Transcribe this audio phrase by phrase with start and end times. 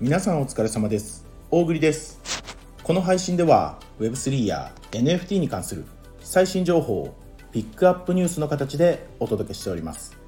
[0.00, 1.24] 皆さんお疲れ様です。
[1.52, 2.20] 大栗です。
[2.82, 5.84] この配信では Web3 や NFT に関する
[6.18, 7.16] 最新情報を
[7.52, 10.18] ピックアップニュースの形でお届けしております。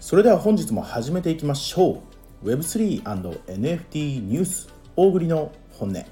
[0.00, 2.02] それでは本日も始めていきましょ
[2.42, 2.48] う。
[2.50, 6.02] Web3&NFT ニュース大栗の本音。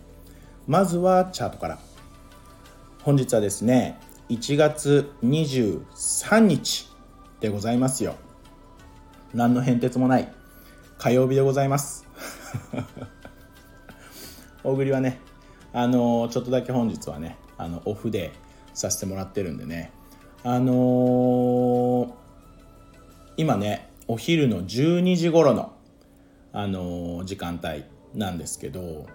[0.67, 1.79] まずはチャートから。
[3.03, 6.91] 本日はですね1月23日
[7.41, 8.17] でございますよ。
[9.33, 10.31] 何の変哲もない
[10.99, 12.06] 火曜日でございます。
[14.65, 15.21] 大栗はね
[15.73, 18.33] あのちょっとだけ本日はねあのオフで
[18.75, 19.93] させてもらってるんでね。
[20.43, 22.13] あのー、
[23.37, 25.73] 今ねお昼の12時頃の
[26.53, 27.85] あのー、時間帯
[28.15, 29.07] なんですけど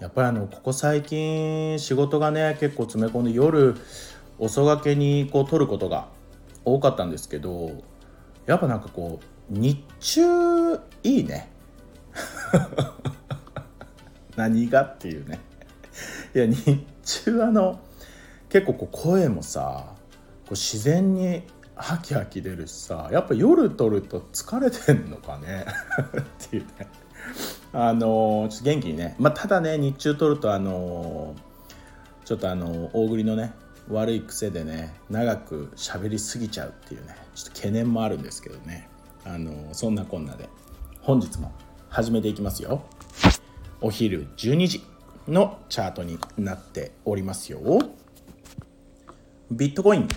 [0.00, 3.76] やっぱりあのここ最近仕事がね結構詰め込んで夜
[4.38, 6.08] 遅がけにこう撮ることが
[6.64, 7.82] 多かったんですけど
[8.46, 11.50] やっぱなんかこう日中いいね。
[14.36, 15.40] 何がっていうね。
[16.34, 17.80] いや日中あの
[18.48, 19.94] 結構こう声もさ
[20.46, 21.42] こう自然に
[21.74, 25.66] ハキハキ出るしさやっぱ夜撮ると疲れてんのかね。
[26.46, 26.88] っていうね。
[27.72, 29.16] あのちょっと元気にね。
[29.18, 31.34] まあただね日中撮るとあの
[32.24, 33.52] ちょっとあの大栗のね
[33.88, 37.16] 悪い癖でね長く喋りすぎちゃうっていうね。
[37.34, 38.88] ちょっと懸念もあるんですけどね。
[39.24, 40.48] あのそんなこんなで。
[41.00, 41.52] 本日も
[41.88, 42.82] 始めていきますよ。
[43.80, 44.84] お昼12時
[45.26, 47.60] のチャートになっておりますよ。
[49.50, 50.08] ビットコイン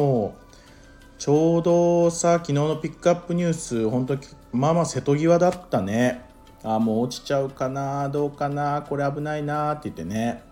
[1.29, 4.15] ょうどさ、昨日のピックアップニュース、本当
[4.51, 6.23] まあまあ瀬戸際だったね。
[6.63, 10.43] あ、もう落ちちゃうかな、どうかな、これ危ないなって言ってね。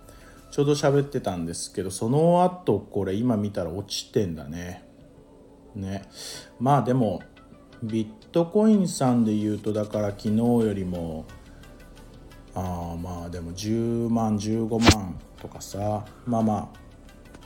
[0.53, 4.87] ちょうど喋ってたんですけどその後これ今見たら落ちてんだね。
[5.73, 6.03] ね。
[6.59, 7.23] まあでも
[7.81, 11.25] ビットコインさんで言うとだから昨日よりも
[12.53, 16.05] あまあでも10万15万とかさ。
[16.27, 16.79] まあまあ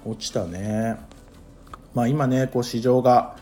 [0.04, 0.98] 落ちたね。
[1.94, 3.38] まあ今ねこう市場が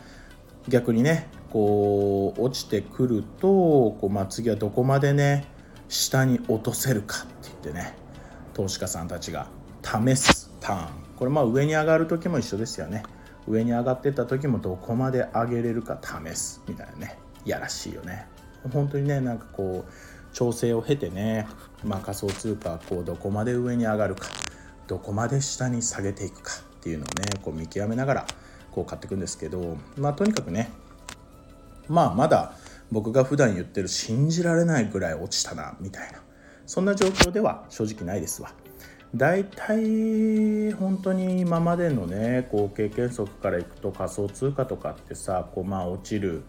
[0.68, 5.44] 逆にねこう落ちてくるとこう、まあ、次はどこまでね
[5.88, 7.96] 下に落とせるかって言ってね
[8.54, 9.55] 投資家さんたちが。
[9.86, 10.88] 試すターン。
[11.16, 13.04] これまあ上に上がる時も一緒ですよね。
[13.46, 17.18] 上に上がってった時もどこまで上げれるか試すみたいなね。
[17.44, 18.26] いやらしいよね。
[18.72, 21.46] 本当にねなんかこう調整を経てね、
[21.84, 24.26] まあ、仮想通貨こうどこまで上に上がるか
[24.88, 28.26] どこまで下に下げていくかっていうのをねこう見極めながら
[28.72, 30.70] こう買っていくんですけどまあとにかくね
[31.88, 32.54] まあまだ
[32.90, 36.20] 僕が普段言ってる信じられないぐらい落ちたなみたいな。
[36.66, 38.50] そんな状況では正直ないですわ。
[39.14, 46.42] 大体本当に今までのねこう経験則からいくと仮想通貨とかってさこうまあ落ちる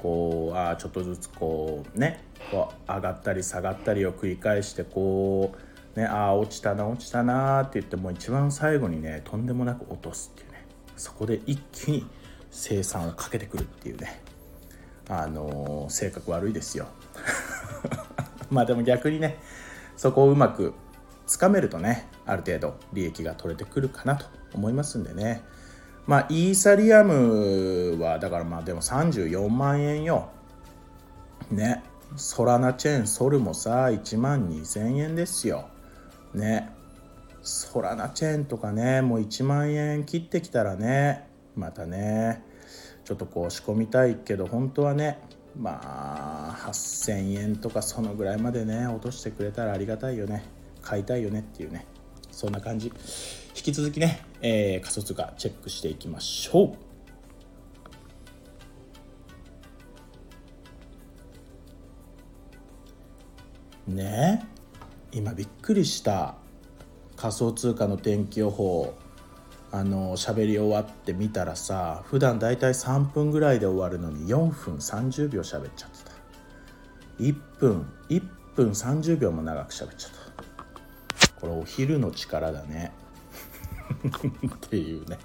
[0.00, 5.54] こうあちょっとずつこうねこう上がったり下がったりを繰り返してこ
[5.96, 10.66] うねああ落ちたな落ちたなって言っても一番最後にねとんでもなく落とすっていうね。
[10.96, 12.06] そこで一気に
[12.50, 14.20] 生産をかけてくるっていうね。
[15.08, 16.86] あのー、性格悪いですよ。
[18.50, 19.38] まあでも逆にね
[19.96, 20.74] そこをうまく
[21.32, 25.42] つかめるとねある程度利益が取れてくるかなと思いますんでね。
[26.06, 30.28] まあイーサリアムはだからまあでも34万円よ。
[31.50, 31.82] ね。
[32.16, 35.70] ソラナチェーンソルもさ1万2000円ですよ。
[36.34, 36.70] ね。
[37.40, 41.26] ソラナチェーンとかねもう1万円切ってきたらね
[41.56, 42.44] またね
[43.06, 45.18] ちょっとこう仕込みたいけど本当はね
[45.58, 50.60] まあ8000円とかそのぐらいまでね落としてくれたらありがたいよね。
[50.82, 51.86] 買いたいよねっていうね
[52.30, 52.92] そんな感じ。
[53.54, 56.76] 引き続きね、えー、仮想通貨チェックしていきましょ
[63.88, 63.92] う。
[63.94, 64.44] ね
[65.12, 66.36] 今びっくりした。
[67.16, 68.94] 仮想通貨の天気予報。
[69.74, 76.12] あの喋り終わってみたらさ普段だいたい3分ぐらいで終わるのに4分30秒喋っちゃってた。
[77.18, 78.22] 1分1
[78.54, 80.21] 分30秒も長く喋っちゃった。
[81.42, 82.92] これお昼の力だね。
[84.46, 85.18] っていうね。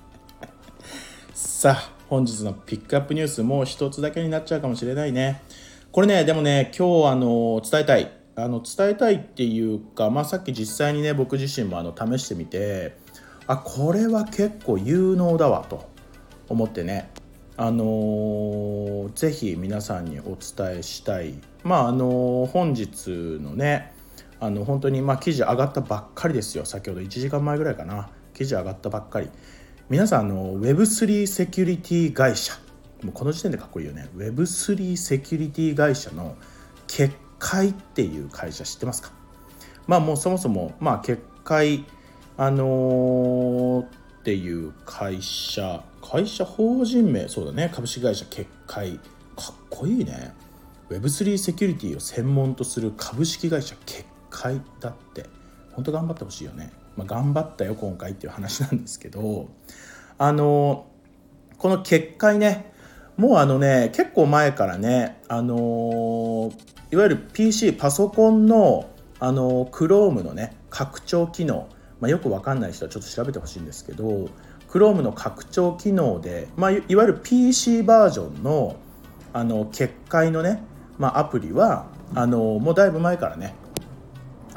[1.36, 5.44] さあ本日のピックアップニュースもう一つだけになっちゃうかもしれないね。
[5.92, 8.12] これねでもね今日あの伝えたい。
[8.36, 12.96] あの伝えたいっていうか、まあ、さっき実際にね僕自身もあの試してみて
[13.48, 15.88] あこれは結構有能だわと
[16.50, 17.10] 思ってね。
[17.60, 21.36] あのー、ぜひ皆さんにお伝えしたい。
[21.64, 23.08] まああのー、本日
[23.42, 23.97] のね
[24.40, 26.66] あの本当にまあ記事上がったばっかりですよ。
[26.66, 28.10] 先ほど1時間前ぐらいかな。
[28.34, 29.30] 記事上がったばっかり。
[29.90, 32.54] 皆さんあの Web3 セキュリティ会社。
[33.04, 34.10] もうこの時点でかっこいいよね。
[34.16, 36.36] Web3 セキュリティ会社の
[36.88, 39.12] 結界っていう会社知ってますか？
[39.88, 41.86] まあもうそもそもまあ結界
[42.38, 43.88] あのー、っ
[44.24, 45.84] ていう会社。
[46.02, 47.72] 会社法人名そうだね。
[47.74, 49.00] 株式会社結界。
[49.36, 50.34] かっこいいね。
[50.90, 55.26] Web3 セキュリティを専門とする株式会社結界だって。
[55.74, 59.50] 本当頑張ってほしいよね、まあ、頑張ったよ今回っていう話なんですけど。
[60.18, 60.88] あの
[61.58, 62.72] この結界ね
[63.18, 66.52] もうあのね結構前からねあの
[66.92, 68.90] いわゆる PC パソコンの
[69.20, 71.68] あの Chrome のね拡張機能、
[72.00, 74.30] まあ、よくわかんない人はちょっと調べてほしいんですけど
[74.70, 78.76] Chrome の拡張機能で、まあ、いわゆる PC バージョンの
[79.34, 80.64] あの結界のね、
[80.98, 83.54] まあ、アプリはあのもうだいぶ前からね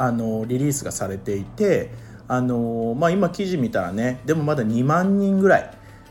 [0.00, 1.91] あのリリースがされていて
[2.26, 5.70] あのまあ、今記事見たらねでもまだ2万人ぐらい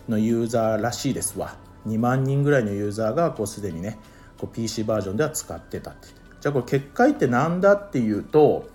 [0.09, 1.55] のユーザーらしいですわ。
[1.87, 3.97] 2万人ぐらいのユーザーがこうすでにね
[4.37, 6.09] こう PC バージョンでは使ってたって。
[6.41, 8.67] じゃあこれ結界って何だっていうと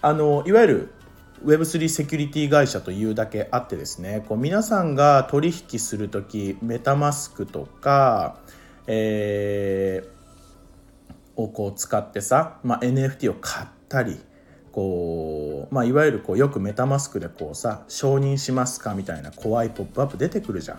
[0.00, 0.94] あのいわゆる
[1.44, 8.38] Web3 セキュリティ会社というだけあってですねこう皆さんが取引する時メタマスクとか、
[8.86, 14.20] えー、をこう使ってさ、まあ、NFT を買ったり
[14.72, 20.78] こう、まあ、いわゆるこうよくメタマスクでこうさ承認しますかみたいな怖いポップアップ出てくるじゃん。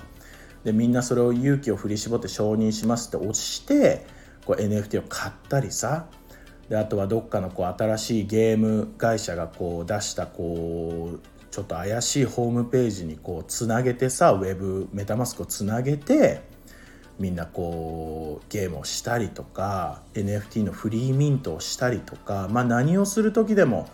[0.63, 4.05] でみんなそれを勇気を振り絞って承認しますって押して
[4.45, 6.07] こう NFT を買ったりさ
[6.69, 11.19] であとはどっかのこう新しいゲーム会社がこう出したこう
[11.51, 16.41] ちょっと怪しいホームページにこうつなげてさウェブメタマスクをつなげて
[17.23, 23.87] みんなこうゲームをしたりとか NFT のフリーミントをしたりとか、まあ、何をする時でも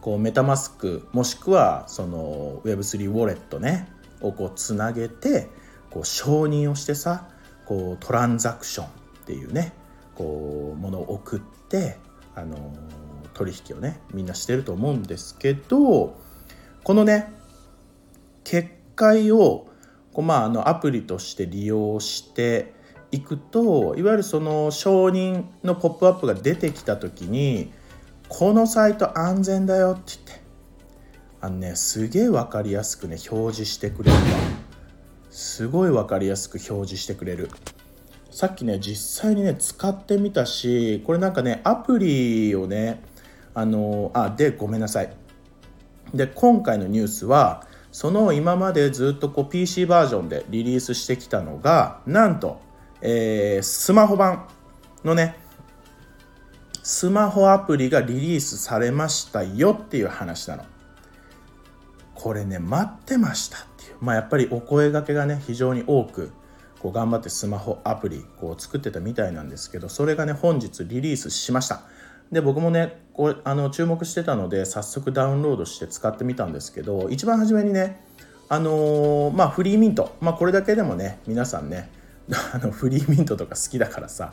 [0.00, 3.86] こうメタマスクもしくはその Web3 ウォレットね
[4.22, 5.50] をこうつなげて
[5.90, 7.28] こう承認をしてさ
[7.66, 8.90] こうトランザクションっ
[9.26, 9.74] ていうね
[10.14, 11.98] こうものを送って
[12.34, 12.74] あの
[13.34, 16.16] 取引をねみんなしてると思うんですけど
[16.82, 17.30] このね
[18.42, 19.66] 結界を
[20.14, 22.72] こうまあ、あのアプリとして利用して
[23.10, 27.72] いくといわゆるその承認のポップアップが出てきた時に
[28.28, 30.44] このサイト安全だよって言って
[31.40, 34.22] あのねすげえ分かりやすくね表示してくれるわ
[35.30, 37.50] すごい分かりやすく表示してくれる。
[38.30, 43.02] さっきね実際にね使ってみたしこれなんかねアプリをね
[43.52, 45.12] あのあでごめんなさい。
[46.14, 52.60] で今回のニュースはその今までずっとこう PC バージョンでリリースしてきたのがなんと、
[53.00, 54.48] えー、スマホ版
[55.04, 55.36] のね
[56.82, 60.64] スマホアプリがリリースされましたよっていう話なの。
[62.16, 63.96] これね待ってましたっていう。
[64.00, 66.32] まあやっぱりお声がけがね非常に多く
[66.80, 71.82] こう頑張ってスマホアプリこう作ってたみたいなんですけどそれがね本日リリースしました。
[72.32, 78.00] で僕もねこれあの注目してたので早速ダウンロードして使ってみたんですけど一番初めにね
[78.48, 80.16] あのー、まあフリーミント。
[80.20, 81.90] まあこれだけでもね皆さんね
[82.52, 84.32] あのフリーミントとか好きだからさ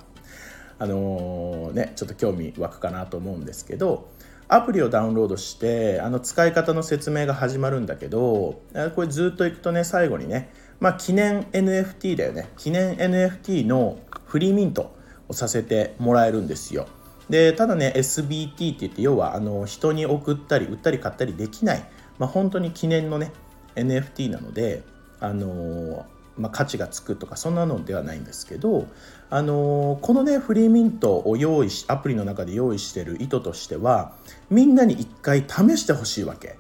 [0.80, 4.10] あのー、ねちょっと興味湧くかなと思うんですけど
[4.48, 8.62] アプリをダウンロードしてあの使い方の説明が始まるんだけど
[8.96, 10.50] これずっといくとね最後にね
[10.82, 12.50] まあ記念 NFT だよね。
[12.58, 14.96] 記念 NFT のフリーミント
[15.30, 16.88] をさせてもらえるんですよ。
[17.32, 23.32] でただね SBT って言って要はあの人に送ったり売ったり買ったりできない、まあ、本当に記念のね
[23.76, 24.84] NFT なので
[25.22, 26.06] あの
[26.38, 28.88] まあ、価値がつくとかそんなのではないんですけど、
[29.30, 34.16] あのこのねフリーミントを用意しアプリの中で用意してる意図としては
[34.50, 36.58] みんなに一回試してほしいわけ、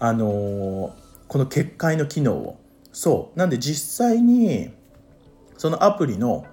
[0.00, 0.96] あの
[1.28, 2.58] この結界の機能を。
[2.92, 3.38] そう。
[3.38, 4.70] なんで実際に
[5.56, 6.44] そのアプリの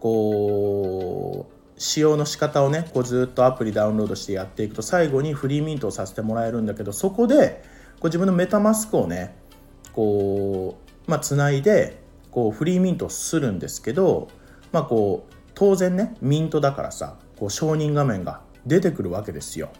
[0.00, 7.62] こう使用の仕方をねこうずっとアプリダウンロードしてやっていくと最後にフリーミントをさせてもらえるんだけどそこで
[7.94, 9.36] こう自分のメタマスクをね
[9.92, 12.00] こうまあつないで
[12.30, 14.28] こうフリーミントするんですけど
[14.72, 19.70] まあこう当然ねミントだからさこう承認画面が出てくるわけですよ。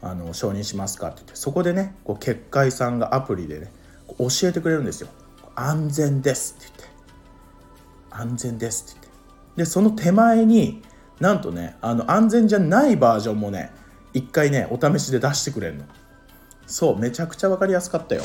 [0.00, 3.72] あの承認しますかって言ってそこでねこう結界さんがアプリでね
[4.18, 5.08] 教えてくれるんですよ。
[5.54, 6.96] 安全ですって言って
[8.10, 10.82] 安全ですって言ってでその手前に
[11.20, 13.72] なんとねあの安全じゃないバージョンもね
[14.12, 15.84] 一回ねお試しで出してくれるの。
[16.66, 18.22] そうめちゃくちゃ分かりやすかったよ。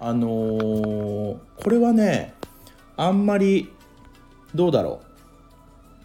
[0.00, 2.34] あのー、これはね
[2.96, 3.72] あんまり
[4.54, 5.00] どうだろ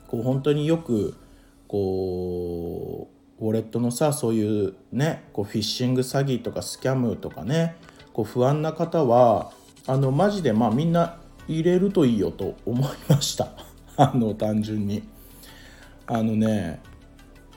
[0.08, 0.10] う。
[0.10, 1.16] こう本当によく
[1.68, 7.76] こうウォレットのさそういうねこうフィッシング詐欺とかスキャムとかね
[8.14, 9.52] こう不安な方は
[9.88, 11.18] あのマジでまあみんな
[11.48, 13.50] 入れるといいよと思いました。
[13.98, 15.04] あの単純に。
[16.08, 16.82] あのね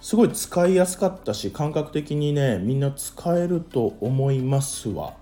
[0.01, 5.15] すごい使いやすかったし感覚的にねみんな使えると思いますわ。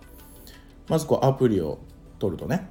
[0.89, 1.79] まずこうアプリを
[2.19, 2.69] 取るとね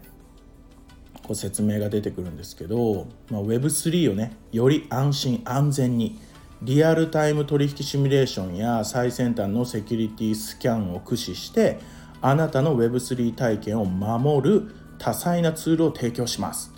[1.24, 6.19] こう説明が出てくるんですけど、まあ、Web3 をねより安心安全に
[6.62, 11.79] リアルタイム取引シミュレーションや最先端のセキュリティスキャンを駆使して
[12.22, 16.73] あなたの Web3 体験を守る多彩なツールを提供します。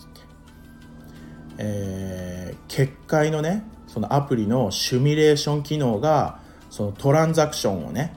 [1.57, 8.13] えー、結界のねそのアプリのシミュレーション機能がそのトランザクションをね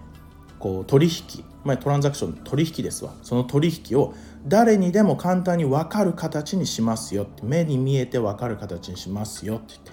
[0.59, 3.15] こう取引、まあ、トランザクション取引ですわ。
[3.23, 4.15] その取引を
[4.47, 9.93] 誰にでも簡単に分かる形にしますよって目に見えて分かる形にしますよって言って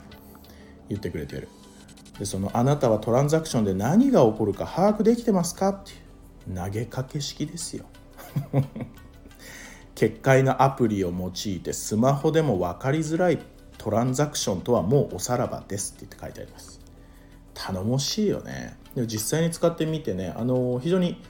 [0.90, 1.48] 言ってくれてる。
[2.18, 5.94] でそのあなたはトランザクションで何が起こるか把握できてますかってい
[6.54, 7.86] う投げかけ式ですよ。
[9.96, 13.40] 結界のアプリを用いてスマホでも分かりづらい
[13.78, 16.82] トランザクションとはもうおさらばですって言って書いてあります。
[17.54, 18.78] 頼もしいよね。
[18.94, 21.22] でも実際に使ってみてねあの非常に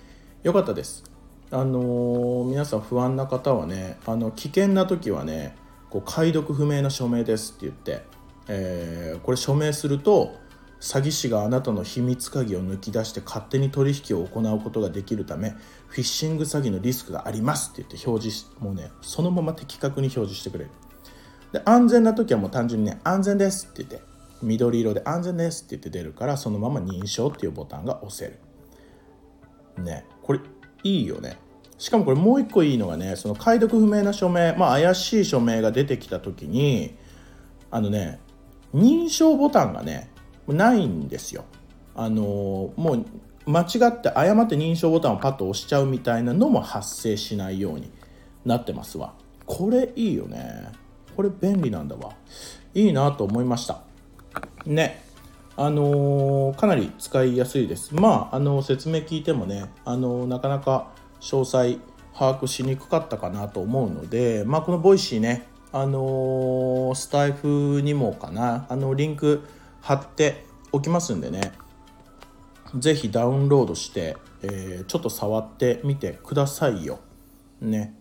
[0.43, 1.03] 良かったです。
[1.51, 5.55] あの皆さん不安な方はねあの危険な時はね
[5.91, 8.03] こう解読不明な署名ですって言って、
[8.47, 10.35] えー、これ署名すると
[10.79, 15.55] 詐欺師があなたの秘密鍵を抜き出して勝手に取引を行うことができるため
[15.87, 20.71] フィッシング詐欺のリスクがありますって言って表示もうねそのまま的確に表示してくれる。
[21.51, 24.05] で安全な時はもう単純にね安全ですって言って
[24.41, 28.25] 緑色で安全ですって言って出るからそのまま認証っていうボタンが押せ
[29.77, 29.83] る。
[29.83, 30.39] ねこれ
[30.83, 31.37] いいよね。
[31.77, 36.95] しかもこれもう一個いいのがねその解読不明な署名まあ怪しい署名が出てきた時に
[37.71, 38.19] あのね
[38.73, 40.09] 認証ボタンがね
[40.53, 41.45] ないんですよ。
[41.95, 43.05] あのもう
[43.49, 47.91] 間違って誤って認証ボタンをパッと押しちゃうみたいなのも発生しないように
[48.43, 49.13] なってますわ。
[49.45, 50.71] これいいよね。
[51.15, 52.13] これ便利なんだわ。
[52.73, 53.81] いいなと思いました。
[54.65, 55.03] ね。
[55.57, 57.95] あのー、かなり使いやすいです。
[57.95, 61.77] まああの説明聞いてもねあの、なかなか詳細
[62.13, 69.43] 把握しにくかったかなと思うのでまあこのボイシーねあのー、スタイフにもかなあのリンク
[69.85, 71.51] 貼っておきますんでね
[72.79, 76.99] 是非ダウンロードして、えー、ちょっと触ってみてくださいよ。
[77.61, 77.93] ね。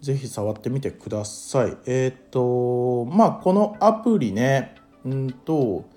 [0.00, 1.76] 是非触ってみてください。
[1.86, 4.74] えっ、ー、とまあこのアプリね
[5.06, 5.88] うんと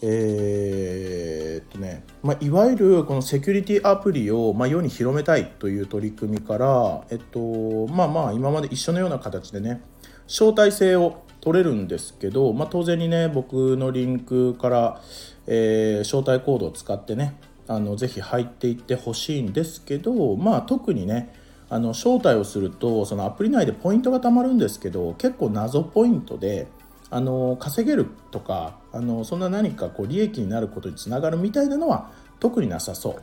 [0.00, 9.82] えー、っとね、まあ、いわゆるこのセキュリティアプリを、まあ、世に広めたいという取り組みから、えっと、まあまあ今まで一緒のような形でね
[10.28, 15.00] 招待制を取れるんですけど、まあ、当然にね僕のリンクから、
[15.46, 17.36] えー、招待コードを使ってね
[17.66, 21.34] あのぜひ入っていってほしいんですけど、まあ、特にね
[21.70, 26.66] あの招待をするとそのアプリ内でポイントがたまるんですけど結構謎ポイントで
[27.08, 33.22] あの稼げるとかあのそんな何かこう利益になることにつながるみたいなのは特になさそう。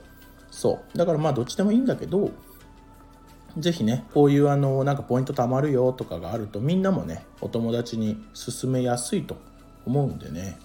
[0.49, 0.97] そう。
[0.97, 2.31] だからまあどっちでもいいんだけど
[3.57, 9.37] ぜひねこういうあのなんかポイント貯まるよとかがあるとみんなもねお友達に勧めやすいと。
[9.85, 10.57] 思うんでね。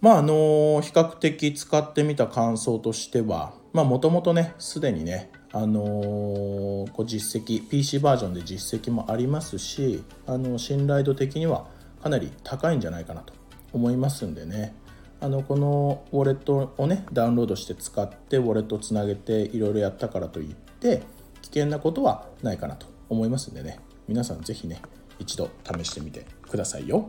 [0.00, 11.66] まああの比較的使ってみた感想としてはまあもともとねすでにねあのこう実績 PC バージョンで実績もありますしあの信頼度的には
[12.02, 13.32] かなり高いんじゃないかなと
[13.72, 14.74] 思いますんでね。
[15.18, 21.02] あのこのウォレットをねダウンロードして使ってウォレットをつなげていろいろやったからといって
[21.46, 23.78] 危険なことはないかなと思いますんでね。
[24.08, 24.82] 皆さん是非ね
[25.20, 27.08] 一度試してみてくださいよ。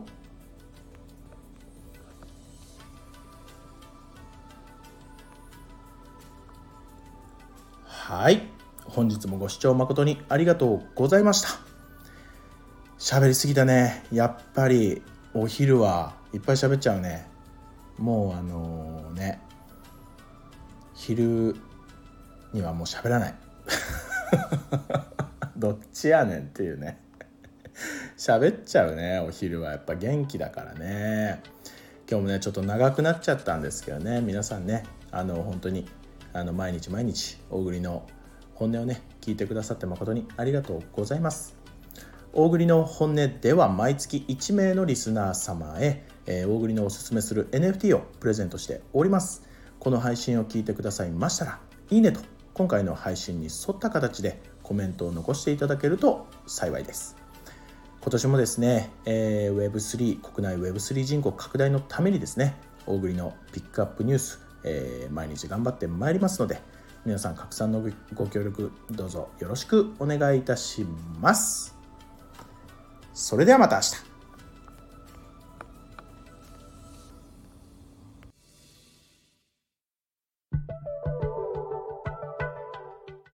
[7.84, 8.46] はい。
[8.84, 11.48] 本日もご視聴誠にありがとうございました。
[12.98, 14.04] 喋りすぎたね。
[14.12, 15.02] やっぱり
[15.34, 17.26] お昼はいっぱい喋っちゃうね。
[17.98, 19.40] もうあのね
[20.94, 21.56] 昼
[22.52, 23.34] にはもう喋らない。
[25.56, 26.98] どっちやねんっていうね。
[28.16, 31.40] 喋っちゃうねお昼はやっぱ元気だからね。
[32.10, 34.20] 今日もねちょっと長くなっちゃったんですけどね。
[34.20, 35.88] 皆さんねあの本当に
[36.32, 38.06] あの毎日毎日大栗の
[38.54, 41.54] 本音をね聞いてくださって誠にありがとうございます。
[42.32, 49.42] 大栗の本音では毎月1名のリスナー様へ、えー、大栗のおすすめする NFT をプレゼントしております。
[49.78, 52.20] この配信を聞いてくださいましたらいいねと
[52.58, 57.16] 今回の配信に沿った形でコメントを残していただけると幸いです。
[58.00, 66.60] 今年もですね、えー、Web3 国内 Web3 人口拡大のためにですね大栗のピックアップニュース、えー、毎日頑張ってまいりますので
[67.04, 67.80] 皆さん拡散の
[68.14, 70.84] ご協力どうぞよろしくお願いいたし
[71.20, 71.76] ます。
[73.14, 74.07] それではまた明日。